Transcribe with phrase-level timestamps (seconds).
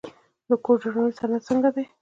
[0.49, 1.83] د کور جوړونې صنعت څنګه دی؟